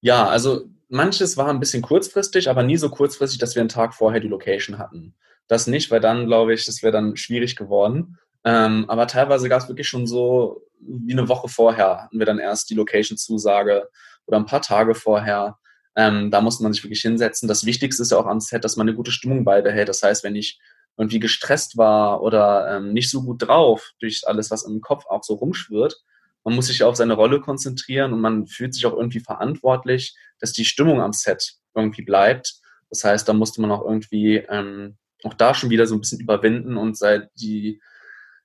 [0.00, 3.94] Ja, also manches war ein bisschen kurzfristig, aber nie so kurzfristig, dass wir einen Tag
[3.94, 5.14] vorher die Location hatten.
[5.46, 8.18] Das nicht, weil dann, glaube ich, das wäre dann schwierig geworden.
[8.44, 12.38] Ähm, aber teilweise gab es wirklich schon so wie eine Woche vorher hatten wir dann
[12.38, 13.88] erst die Location-Zusage
[14.26, 15.58] oder ein paar Tage vorher.
[15.96, 17.48] Ähm, da musste man sich wirklich hinsetzen.
[17.48, 19.88] Das Wichtigste ist ja auch am Set, dass man eine gute Stimmung beibehält.
[19.88, 20.60] Das heißt, wenn ich
[20.96, 25.22] irgendwie gestresst war oder ähm, nicht so gut drauf durch alles, was im Kopf auch
[25.22, 25.96] so rumschwirrt,
[26.44, 30.52] man muss sich auf seine Rolle konzentrieren und man fühlt sich auch irgendwie verantwortlich, dass
[30.52, 32.54] die Stimmung am Set irgendwie bleibt.
[32.88, 36.20] Das heißt, da musste man auch irgendwie ähm, auch da schon wieder so ein bisschen
[36.20, 37.80] überwinden und seit die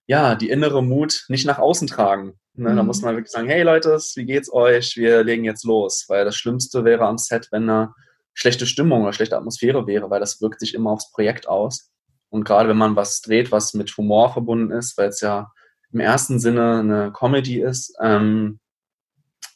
[0.07, 2.39] ja, die innere Mut nicht nach außen tragen.
[2.53, 2.71] Ne?
[2.71, 2.75] Mhm.
[2.75, 4.95] Da muss man wirklich sagen, hey Leute, wie geht's euch?
[4.95, 6.05] Wir legen jetzt los.
[6.07, 7.93] Weil das Schlimmste wäre am Set, wenn eine
[8.33, 11.91] schlechte Stimmung oder schlechte Atmosphäre wäre, weil das wirkt sich immer aufs Projekt aus.
[12.29, 15.51] Und gerade wenn man was dreht, was mit Humor verbunden ist, weil es ja
[15.91, 18.59] im ersten Sinne eine Comedy ist, ähm,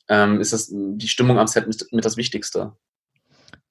[0.07, 2.73] ähm, ist das die Stimmung am Set mit, mit das Wichtigste.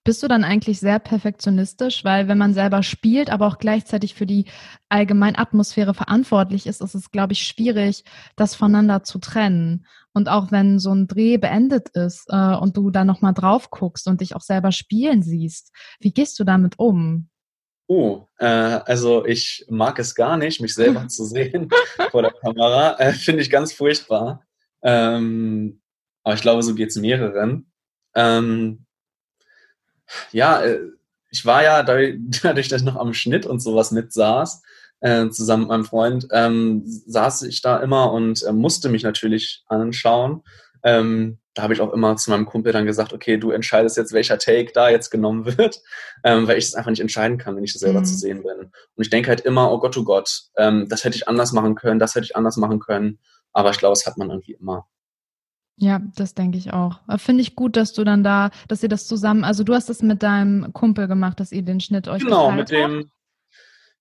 [0.09, 2.03] Bist du dann eigentlich sehr perfektionistisch?
[2.03, 4.47] Weil wenn man selber spielt, aber auch gleichzeitig für die
[4.89, 9.85] allgemeine Atmosphäre verantwortlich ist, ist es, glaube ich, schwierig, das voneinander zu trennen.
[10.15, 14.09] Und auch wenn so ein Dreh beendet ist äh, und du da nochmal drauf guckst
[14.09, 17.29] und dich auch selber spielen siehst, wie gehst du damit um?
[17.87, 21.69] Oh, äh, also ich mag es gar nicht, mich selber zu sehen
[22.11, 22.99] vor der Kamera.
[22.99, 24.43] Äh, Finde ich ganz furchtbar.
[24.83, 25.83] Ähm,
[26.23, 27.71] aber ich glaube, so geht es mehreren.
[28.15, 28.87] Ähm,
[30.33, 30.81] ja, äh,
[31.31, 31.83] ich war ja
[32.43, 34.63] dadurch, dass ich noch am Schnitt und sowas mit saß,
[35.01, 39.65] äh, zusammen mit meinem Freund, ähm, saß ich da immer und äh, musste mich natürlich
[39.69, 40.43] anschauen.
[40.83, 44.13] Ähm, da habe ich auch immer zu meinem Kumpel dann gesagt, okay, du entscheidest jetzt,
[44.13, 45.81] welcher Take da jetzt genommen wird,
[46.25, 48.05] ähm, weil ich das einfach nicht entscheiden kann, wenn ich das selber mhm.
[48.05, 48.71] zu sehen bin.
[48.95, 51.75] Und ich denke halt immer, oh Gott, oh Gott, ähm, das hätte ich anders machen
[51.75, 53.19] können, das hätte ich anders machen können.
[53.53, 54.87] Aber ich glaube, das hat man irgendwie immer.
[55.81, 57.01] Ja, das denke ich auch.
[57.19, 60.03] Finde ich gut, dass du dann da, dass ihr das zusammen, also du hast es
[60.03, 63.11] mit deinem Kumpel gemacht, dass ihr den Schnitt euch Genau, mit dem,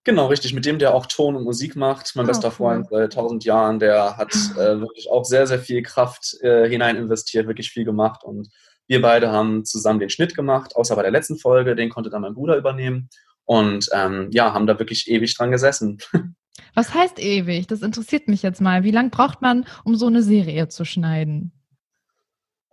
[0.04, 2.16] genau, richtig, mit dem, der auch Ton und Musik macht.
[2.16, 2.54] Mein ah, bester cool.
[2.54, 6.96] Freund seit tausend Jahren, der hat äh, wirklich auch sehr, sehr viel Kraft äh, hinein
[6.96, 8.50] investiert, wirklich viel gemacht und
[8.88, 12.22] wir beide haben zusammen den Schnitt gemacht, außer bei der letzten Folge, den konnte dann
[12.22, 13.10] mein Bruder übernehmen
[13.46, 16.00] und ähm, ja, haben da wirklich ewig dran gesessen.
[16.74, 17.68] Was heißt ewig?
[17.68, 18.84] Das interessiert mich jetzt mal.
[18.84, 21.52] Wie lange braucht man, um so eine Serie zu schneiden?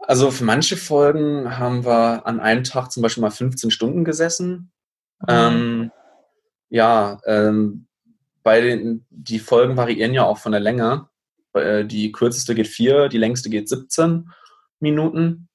[0.07, 4.73] Also für manche Folgen haben wir an einem Tag zum Beispiel mal 15 Stunden gesessen.
[5.21, 5.27] Mhm.
[5.29, 5.91] Ähm,
[6.69, 7.87] ja, ähm,
[8.43, 11.09] bei den, die Folgen variieren ja auch von der Länge.
[11.55, 14.31] Äh, die kürzeste geht vier, die längste geht 17
[14.81, 15.49] Minuten.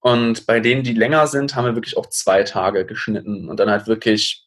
[0.00, 3.70] Und bei denen, die länger sind, haben wir wirklich auch zwei Tage geschnitten und dann
[3.70, 4.46] halt wirklich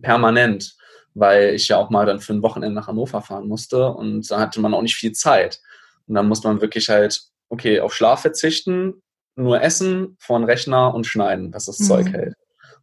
[0.00, 0.76] permanent,
[1.14, 4.40] weil ich ja auch mal dann für ein Wochenende nach Hannover fahren musste und da
[4.40, 5.60] hatte man auch nicht viel Zeit.
[6.06, 9.02] Und dann muss man wirklich halt okay, auf Schlaf verzichten,
[9.36, 11.84] nur essen, vor den Rechner und schneiden, dass das mhm.
[11.84, 12.34] Zeug hält.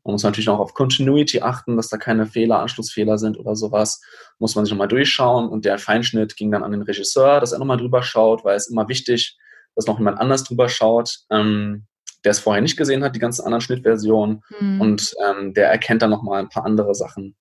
[0.04, 4.02] Man muss natürlich auch auf Continuity achten, dass da keine Fehler, Anschlussfehler sind oder sowas.
[4.38, 7.60] Muss man sich nochmal durchschauen und der Feinschnitt ging dann an den Regisseur, dass er
[7.60, 9.38] nochmal drüber schaut, weil es immer wichtig,
[9.76, 11.88] dass noch jemand anders drüber schaut, ähm,
[12.26, 14.82] der es vorher nicht gesehen hat, die ganzen anderen Schnittversionen mhm.
[14.82, 17.36] und ähm, der erkennt dann nochmal ein paar andere Sachen.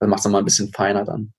[0.00, 1.32] Das macht es nochmal ein bisschen feiner dann.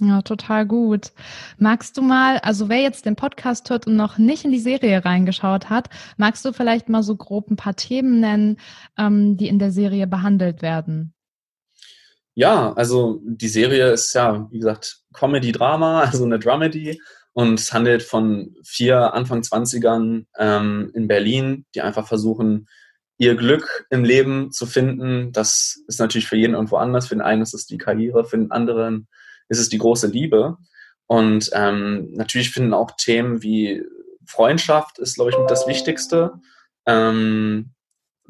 [0.00, 1.12] Ja, total gut.
[1.56, 5.04] Magst du mal, also wer jetzt den Podcast hört und noch nicht in die Serie
[5.04, 8.58] reingeschaut hat, magst du vielleicht mal so grob ein paar Themen nennen,
[8.98, 11.14] ähm, die in der Serie behandelt werden?
[12.34, 17.00] Ja, also die Serie ist ja, wie gesagt, Comedy-Drama, also eine Dramedy
[17.32, 22.68] und es handelt von vier Anfang 20ern ähm, in Berlin, die einfach versuchen,
[23.16, 25.30] ihr Glück im Leben zu finden.
[25.30, 27.06] Das ist natürlich für jeden irgendwo anders.
[27.06, 29.06] Für den einen ist es die Karriere, für den anderen
[29.48, 30.56] ist es die große Liebe.
[31.06, 33.82] Und ähm, natürlich finden auch Themen wie
[34.26, 36.32] Freundschaft ist, glaube ich, das Wichtigste.
[36.86, 37.74] Ähm,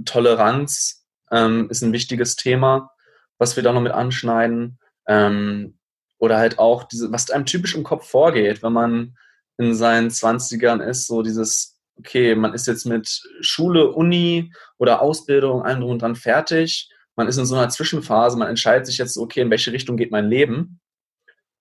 [0.05, 2.91] Toleranz ähm, ist ein wichtiges Thema,
[3.39, 4.79] was wir da noch mit anschneiden.
[5.07, 5.79] Ähm,
[6.19, 9.17] oder halt auch diese, was einem typisch im Kopf vorgeht, wenn man
[9.59, 15.63] in seinen Zwanzigern ist, so dieses, okay, man ist jetzt mit Schule, Uni oder Ausbildung,
[15.63, 16.91] allem drum und dran fertig.
[17.17, 20.11] Man ist in so einer Zwischenphase, man entscheidet sich jetzt, okay, in welche Richtung geht
[20.11, 20.81] mein Leben.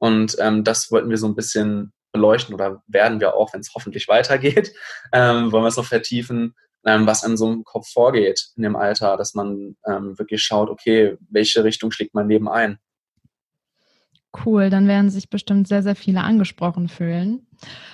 [0.04, 3.74] Und ähm, das wollten wir so ein bisschen beleuchten oder werden wir auch, wenn es
[3.74, 4.74] hoffentlich weitergeht,
[5.13, 8.76] ähm, wollen wir es noch vertiefen, ähm, was an so einem Kopf vorgeht in dem
[8.76, 12.80] Alter, dass man ähm, wirklich schaut, okay, welche Richtung schlägt mein Leben ein.
[14.46, 17.48] Cool, dann werden sich bestimmt sehr, sehr viele angesprochen fühlen.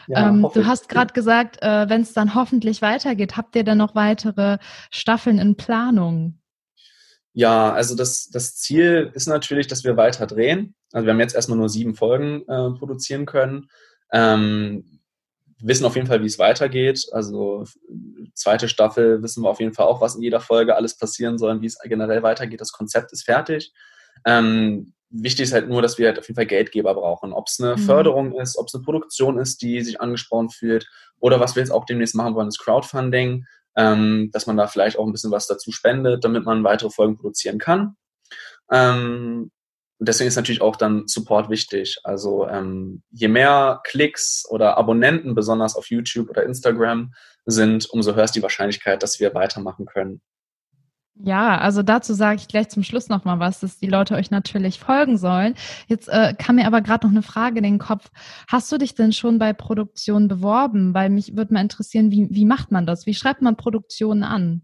[0.07, 3.77] Ja, ähm, du hast gerade gesagt, äh, wenn es dann hoffentlich weitergeht, habt ihr dann
[3.77, 4.57] noch weitere
[4.89, 6.39] Staffeln in Planung?
[7.33, 10.73] Ja, also das, das Ziel ist natürlich, dass wir weiter drehen.
[10.91, 13.69] Also wir haben jetzt erstmal nur sieben Folgen äh, produzieren können.
[14.11, 14.99] Ähm,
[15.61, 17.07] wissen auf jeden Fall, wie es weitergeht.
[17.11, 17.65] Also
[18.33, 21.61] zweite Staffel wissen wir auf jeden Fall auch, was in jeder Folge alles passieren soll,
[21.61, 22.61] wie es generell weitergeht.
[22.61, 23.73] Das Konzept ist fertig.
[24.25, 27.33] Ähm, wichtig ist halt nur, dass wir halt auf jeden Fall Geldgeber brauchen.
[27.33, 27.79] Ob es eine mhm.
[27.79, 31.71] Förderung ist, ob es eine Produktion ist, die sich angesprochen fühlt oder was wir jetzt
[31.71, 35.47] auch demnächst machen wollen, ist Crowdfunding, ähm, dass man da vielleicht auch ein bisschen was
[35.47, 37.95] dazu spendet, damit man weitere Folgen produzieren kann.
[38.71, 39.51] Ähm,
[39.99, 41.99] und deswegen ist natürlich auch dann Support wichtig.
[42.03, 47.13] Also ähm, je mehr Klicks oder Abonnenten, besonders auf YouTube oder Instagram,
[47.45, 50.21] sind, umso höher ist die Wahrscheinlichkeit, dass wir weitermachen können.
[51.21, 54.79] Ja, also dazu sage ich gleich zum Schluss nochmal was, dass die Leute euch natürlich
[54.79, 55.55] folgen sollen.
[55.87, 58.09] Jetzt äh, kam mir aber gerade noch eine Frage in den Kopf.
[58.47, 60.93] Hast du dich denn schon bei Produktionen beworben?
[60.93, 63.05] Weil mich würde mal interessieren, wie, wie macht man das?
[63.05, 64.61] Wie schreibt man Produktionen an?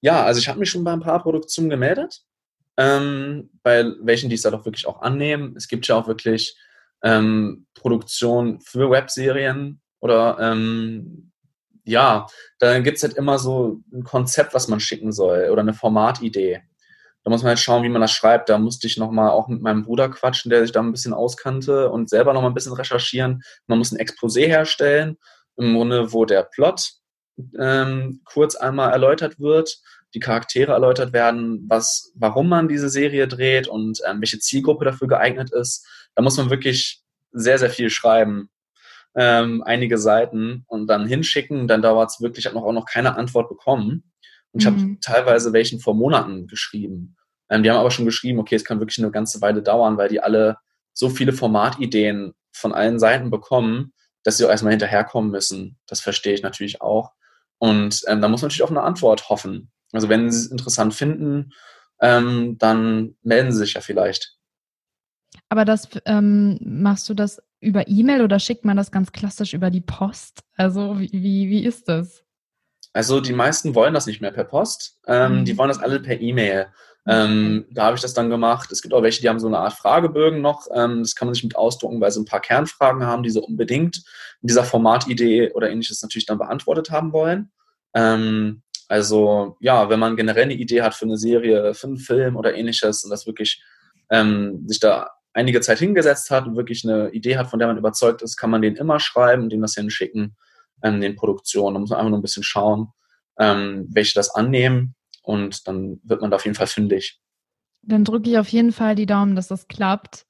[0.00, 2.22] Ja, also ich habe mich schon bei ein paar Produktionen gemeldet
[2.76, 5.54] ähm, bei welchen die es halt auch wirklich auch annehmen.
[5.56, 6.56] Es gibt ja auch wirklich
[7.02, 11.32] ähm, Produktionen für Webserien oder ähm,
[11.84, 12.26] ja,
[12.58, 16.62] da gibt es halt immer so ein Konzept, was man schicken soll oder eine Formatidee.
[17.22, 18.48] Da muss man halt schauen, wie man das schreibt.
[18.48, 21.90] Da musste ich nochmal auch mit meinem Bruder quatschen, der sich da ein bisschen auskannte
[21.90, 23.42] und selber nochmal ein bisschen recherchieren.
[23.66, 25.16] Man muss ein Exposé herstellen,
[25.56, 26.92] im Grunde, wo der Plot
[27.58, 29.80] ähm, kurz einmal erläutert wird
[30.14, 35.08] die Charaktere erläutert werden, was, warum man diese Serie dreht und ähm, welche Zielgruppe dafür
[35.08, 35.86] geeignet ist.
[36.14, 38.48] Da muss man wirklich sehr, sehr viel schreiben.
[39.14, 42.86] Ähm, einige Seiten und dann hinschicken, dann dauert es wirklich, ich habe noch, auch noch
[42.86, 44.12] keine Antwort bekommen.
[44.52, 44.80] Und ich mhm.
[44.80, 47.16] habe teilweise welchen vor Monaten geschrieben.
[47.50, 50.08] Ähm, die haben aber schon geschrieben, okay, es kann wirklich eine ganze Weile dauern, weil
[50.08, 50.58] die alle
[50.92, 53.92] so viele Formatideen von allen Seiten bekommen,
[54.22, 55.78] dass sie auch erstmal hinterherkommen müssen.
[55.86, 57.12] Das verstehe ich natürlich auch.
[57.58, 59.70] Und ähm, da muss man natürlich auf eine Antwort hoffen.
[59.92, 61.52] Also wenn Sie es interessant finden,
[62.00, 64.36] ähm, dann melden Sie sich ja vielleicht.
[65.48, 69.70] Aber das ähm, machst du das über E-Mail oder schickt man das ganz klassisch über
[69.70, 70.40] die Post?
[70.56, 72.22] Also wie, wie, wie ist das?
[72.92, 75.00] Also die meisten wollen das nicht mehr per Post.
[75.06, 75.44] Ähm, mhm.
[75.44, 76.68] Die wollen das alle per E-Mail.
[77.08, 78.72] Ähm, da habe ich das dann gemacht.
[78.72, 80.66] Es gibt auch welche, die haben so eine Art Fragebögen noch.
[80.74, 83.40] Ähm, das kann man sich mit ausdrucken, weil sie ein paar Kernfragen haben, die sie
[83.40, 83.98] unbedingt
[84.42, 87.52] in dieser Formatidee oder ähnliches natürlich dann beantwortet haben wollen.
[87.94, 92.36] Ähm, also ja, wenn man generell eine Idee hat für eine Serie, für einen Film
[92.36, 93.62] oder ähnliches und das wirklich
[94.10, 97.76] ähm, sich da einige Zeit hingesetzt hat und wirklich eine Idee hat, von der man
[97.76, 100.36] überzeugt ist, kann man den immer schreiben und dem das hinschicken,
[100.82, 101.74] ähm, den Produktionen.
[101.74, 102.88] Da muss man einfach nur ein bisschen schauen,
[103.38, 107.20] ähm, welche das annehmen und dann wird man da auf jeden Fall fündig.
[107.82, 110.26] Dann drücke ich auf jeden Fall die Daumen, dass das klappt.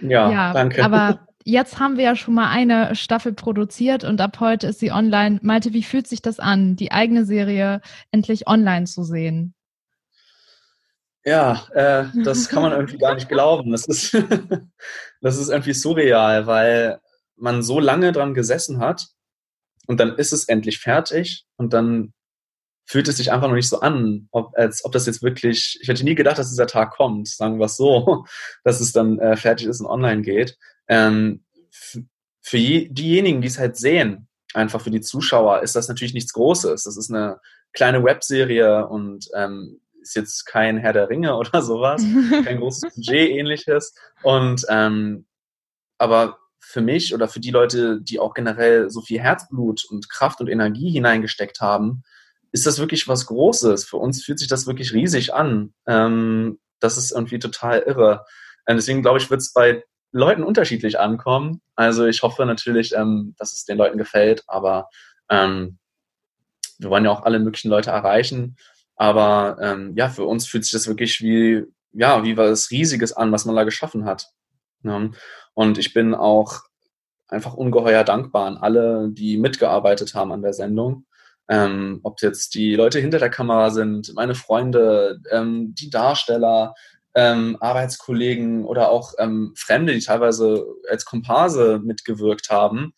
[0.00, 0.84] Ja, ja danke.
[0.84, 4.90] Aber jetzt haben wir ja schon mal eine Staffel produziert und ab heute ist sie
[4.90, 5.38] online.
[5.42, 7.80] Malte, wie fühlt sich das an, die eigene Serie
[8.10, 9.54] endlich online zu sehen?
[11.24, 13.70] Ja, äh, das kann man irgendwie gar nicht glauben.
[13.70, 14.12] Das ist,
[15.20, 16.98] das ist irgendwie surreal, weil
[17.36, 19.06] man so lange dran gesessen hat
[19.86, 22.12] und dann ist es endlich fertig und dann
[22.88, 25.88] fühlt es sich einfach noch nicht so an, ob, als ob das jetzt wirklich, ich
[25.88, 28.24] hätte nie gedacht, dass dieser Tag kommt, sagen wir es so,
[28.64, 30.56] dass es dann äh, fertig ist und online geht.
[30.88, 31.44] Ähm,
[32.40, 36.32] für je, diejenigen, die es halt sehen, einfach für die Zuschauer, ist das natürlich nichts
[36.32, 36.84] Großes.
[36.84, 37.40] Das ist eine
[37.72, 42.02] kleine Webserie und ähm, ist jetzt kein Herr der Ringe oder sowas,
[42.44, 43.94] kein großes Budget ähnliches.
[44.22, 45.26] Und ähm,
[45.98, 50.40] aber für mich oder für die Leute, die auch generell so viel Herzblut und Kraft
[50.40, 52.02] und Energie hineingesteckt haben,
[52.52, 53.84] ist das wirklich was Großes.
[53.84, 55.74] Für uns fühlt sich das wirklich riesig an.
[55.86, 58.24] Ähm, das ist irgendwie total irre.
[58.66, 61.60] Und deswegen glaube ich, wird es bei Leuten unterschiedlich ankommen.
[61.74, 64.88] Also ich hoffe natürlich, ähm, dass es den Leuten gefällt, aber
[65.28, 65.78] ähm,
[66.78, 68.56] wir wollen ja auch alle möglichen Leute erreichen.
[68.96, 73.32] Aber ähm, ja, für uns fühlt sich das wirklich wie, ja, wie was Riesiges an,
[73.32, 74.26] was man da geschaffen hat.
[74.82, 74.98] Ja.
[74.98, 75.10] Ne?
[75.54, 76.62] Und ich bin auch
[77.28, 81.06] einfach ungeheuer dankbar an alle, die mitgearbeitet haben an der Sendung.
[81.48, 86.74] Ähm, ob jetzt die Leute hinter der Kamera sind, meine Freunde, ähm, die Darsteller,
[87.16, 92.92] ähm, Arbeitskollegen oder auch ähm, Fremde, die teilweise als Komparse mitgewirkt haben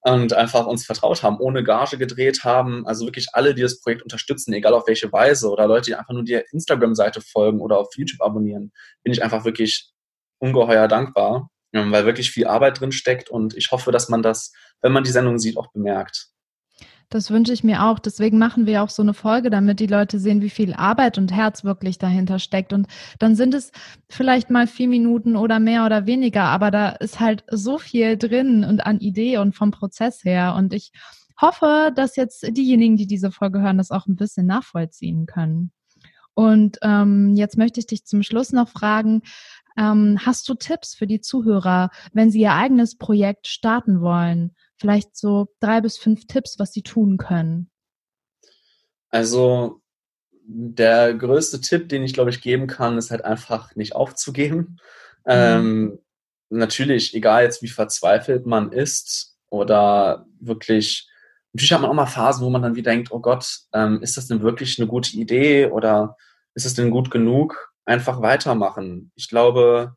[0.00, 2.86] und einfach uns vertraut haben, ohne Gage gedreht haben.
[2.86, 6.14] Also wirklich alle, die das Projekt unterstützen, egal auf welche Weise oder Leute, die einfach
[6.14, 9.92] nur die Instagram-Seite folgen oder auf YouTube abonnieren, bin ich einfach wirklich
[10.38, 14.52] ungeheuer dankbar, ähm, weil wirklich viel Arbeit drin steckt und ich hoffe, dass man das,
[14.80, 16.30] wenn man die Sendung sieht, auch bemerkt.
[17.10, 17.98] Das wünsche ich mir auch.
[17.98, 21.32] Deswegen machen wir auch so eine Folge, damit die Leute sehen, wie viel Arbeit und
[21.32, 22.72] Herz wirklich dahinter steckt.
[22.72, 22.86] Und
[23.18, 23.72] dann sind es
[24.08, 28.64] vielleicht mal vier Minuten oder mehr oder weniger, aber da ist halt so viel drin
[28.64, 30.54] und an Idee und vom Prozess her.
[30.56, 30.92] Und ich
[31.40, 35.72] hoffe, dass jetzt diejenigen, die diese Folge hören, das auch ein bisschen nachvollziehen können.
[36.34, 39.22] Und ähm, jetzt möchte ich dich zum Schluss noch fragen,
[39.76, 44.54] ähm, hast du Tipps für die Zuhörer, wenn sie ihr eigenes Projekt starten wollen?
[44.80, 47.70] Vielleicht so drei bis fünf Tipps, was sie tun können?
[49.10, 49.80] Also
[50.52, 54.78] der größte Tipp, den ich glaube ich geben kann, ist halt einfach nicht aufzugeben.
[55.24, 55.32] Mhm.
[55.32, 55.98] Ähm,
[56.48, 61.08] natürlich, egal jetzt wie verzweifelt man ist oder wirklich,
[61.52, 64.16] natürlich hat man auch mal Phasen, wo man dann wieder denkt, oh Gott, ähm, ist
[64.16, 66.16] das denn wirklich eine gute Idee oder
[66.54, 67.72] ist es denn gut genug?
[67.84, 69.12] Einfach weitermachen.
[69.14, 69.94] Ich glaube,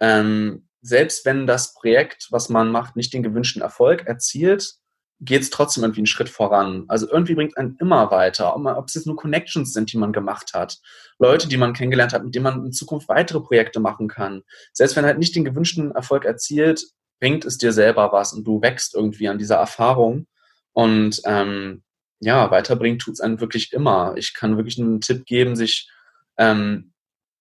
[0.00, 4.74] ähm, selbst wenn das Projekt, was man macht, nicht den gewünschten Erfolg erzielt,
[5.18, 6.84] geht es trotzdem irgendwie einen Schritt voran.
[6.88, 10.52] Also irgendwie bringt einen immer weiter, ob es jetzt nur Connections sind, die man gemacht
[10.52, 10.78] hat,
[11.18, 14.42] Leute, die man kennengelernt hat, mit denen man in Zukunft weitere Projekte machen kann.
[14.74, 16.84] Selbst wenn halt nicht den gewünschten Erfolg erzielt,
[17.18, 20.26] bringt es dir selber was und du wächst irgendwie an dieser Erfahrung.
[20.72, 21.82] Und ähm,
[22.20, 24.14] ja, weiterbringen tut es einen wirklich immer.
[24.16, 25.88] Ich kann wirklich einen Tipp geben, sich
[26.36, 26.92] ähm,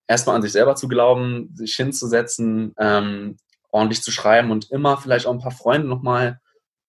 [0.07, 3.37] erstmal an sich selber zu glauben, sich hinzusetzen, ähm,
[3.71, 6.39] ordentlich zu schreiben und immer vielleicht auch ein paar Freunde nochmal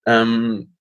[0.07, 0.75] ähm,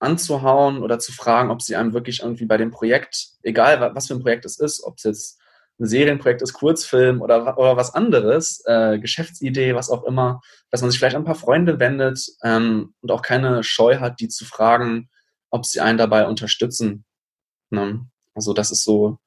[0.00, 4.14] anzuhauen oder zu fragen, ob sie einem wirklich irgendwie bei dem Projekt, egal was für
[4.14, 5.40] ein Projekt es ist, ob es jetzt
[5.78, 10.90] ein Serienprojekt ist, Kurzfilm oder, oder was anderes, äh, Geschäftsidee, was auch immer, dass man
[10.90, 14.44] sich vielleicht an ein paar Freunde wendet ähm, und auch keine Scheu hat, die zu
[14.44, 15.08] fragen,
[15.50, 17.04] ob sie einen dabei unterstützen.
[17.70, 18.06] Ne?
[18.34, 19.18] Also das ist so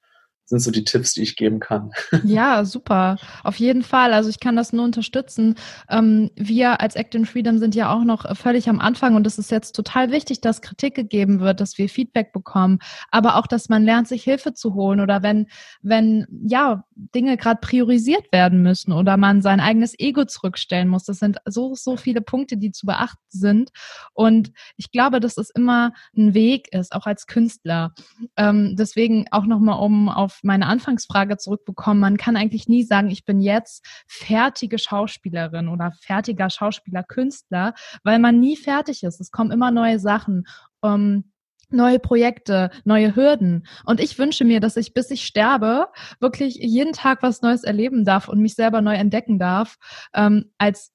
[0.45, 1.91] sind so die Tipps, die ich geben kann.
[2.23, 3.17] Ja, super.
[3.43, 4.13] Auf jeden Fall.
[4.13, 5.55] Also ich kann das nur unterstützen.
[5.89, 9.37] Ähm, wir als Act in Freedom sind ja auch noch völlig am Anfang und es
[9.37, 12.79] ist jetzt total wichtig, dass Kritik gegeben wird, dass wir Feedback bekommen,
[13.11, 15.47] aber auch, dass man lernt, sich Hilfe zu holen oder wenn,
[15.81, 21.03] wenn ja Dinge gerade priorisiert werden müssen oder man sein eigenes Ego zurückstellen muss.
[21.03, 23.69] Das sind so, so viele Punkte, die zu beachten sind.
[24.13, 27.93] Und ich glaube, dass es immer ein Weg ist, auch als Künstler.
[28.37, 31.99] Ähm, deswegen auch nochmal, um auf meine Anfangsfrage zurückbekommen.
[31.99, 38.19] Man kann eigentlich nie sagen, ich bin jetzt fertige Schauspielerin oder fertiger Schauspieler, Künstler, weil
[38.19, 39.19] man nie fertig ist.
[39.19, 40.47] Es kommen immer neue Sachen.
[40.83, 41.25] Ähm,
[41.69, 43.67] neue Projekte, neue Hürden.
[43.85, 45.87] Und ich wünsche mir, dass ich, bis ich sterbe,
[46.19, 49.77] wirklich jeden Tag was Neues erleben darf und mich selber neu entdecken darf,
[50.13, 50.93] ähm, als,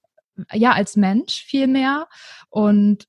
[0.53, 2.09] ja, als Mensch viel mehr.
[2.49, 3.07] Und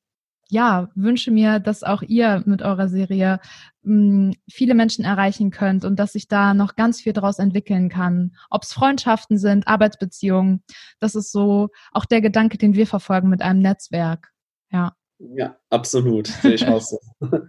[0.49, 3.39] ja, wünsche mir, dass auch ihr mit eurer Serie
[3.83, 8.35] mh, viele Menschen erreichen könnt und dass sich da noch ganz viel daraus entwickeln kann.
[8.49, 10.63] Ob es Freundschaften sind, Arbeitsbeziehungen,
[10.99, 14.31] das ist so auch der Gedanke, den wir verfolgen mit einem Netzwerk.
[14.71, 14.95] Ja.
[15.19, 16.27] Ja, absolut.
[16.27, 16.99] Sehe ich auch so.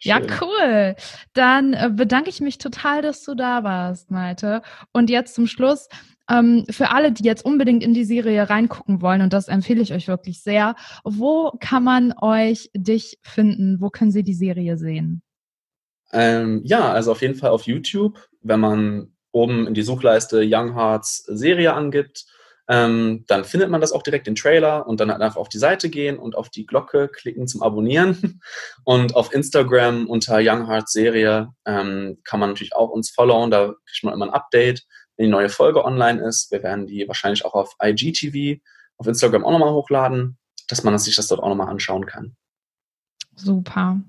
[0.00, 0.94] Ja, cool.
[1.32, 4.62] Dann äh, bedanke ich mich total, dass du da warst, Malte.
[4.92, 5.88] Und jetzt zum Schluss,
[6.30, 9.92] ähm, für alle, die jetzt unbedingt in die Serie reingucken wollen, und das empfehle ich
[9.92, 13.80] euch wirklich sehr, wo kann man euch dich finden?
[13.80, 15.22] Wo können sie die Serie sehen?
[16.12, 20.74] Ähm, ja, also auf jeden Fall auf YouTube, wenn man oben in die Suchleiste Young
[20.74, 22.24] Hearts Serie angibt
[22.70, 25.88] ähm, dann findet man das auch direkt den Trailer und dann einfach auf die Seite
[25.88, 28.40] gehen und auf die Glocke klicken zum Abonnieren.
[28.84, 33.50] Und auf Instagram unter Young Heart Serie ähm, kann man natürlich auch uns followen.
[33.50, 34.84] Da kriegt man immer ein Update,
[35.18, 36.50] wenn die neue Folge online ist.
[36.50, 38.60] Wir werden die wahrscheinlich auch auf IGTV,
[38.96, 42.36] auf Instagram auch nochmal hochladen, dass man sich das dort auch nochmal anschauen kann.
[43.34, 44.00] Super.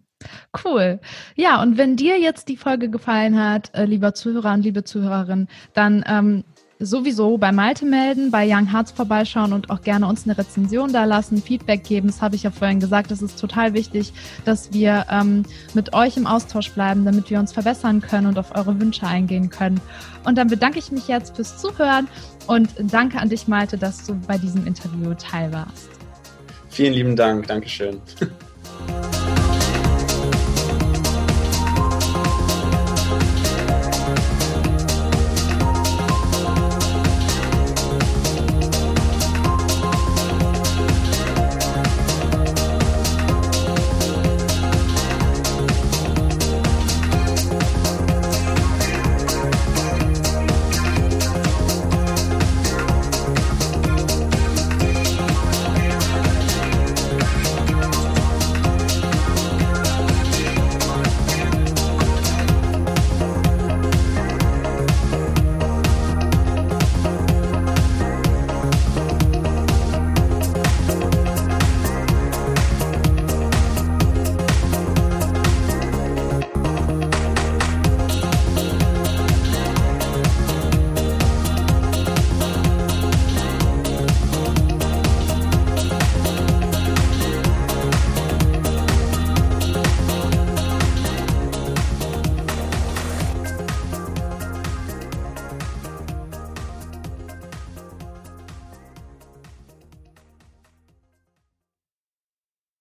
[0.66, 1.00] Cool.
[1.36, 5.48] Ja, und wenn dir jetzt die Folge gefallen hat, äh, lieber Zuhörer und liebe Zuhörerin,
[5.74, 6.44] dann ähm,
[6.80, 11.04] sowieso bei Malte melden, bei Young Hearts vorbeischauen und auch gerne uns eine Rezension da
[11.04, 12.08] lassen, Feedback geben.
[12.08, 13.12] Das habe ich ja vorhin gesagt.
[13.12, 14.14] Es ist total wichtig,
[14.46, 18.56] dass wir ähm, mit euch im Austausch bleiben, damit wir uns verbessern können und auf
[18.56, 19.82] eure Wünsche eingehen können.
[20.24, 22.08] Und dann bedanke ich mich jetzt fürs Zuhören
[22.48, 25.90] und danke an dich, Malte, dass du bei diesem Interview teil warst.
[26.70, 27.48] Vielen lieben Dank.
[27.48, 28.00] Dankeschön.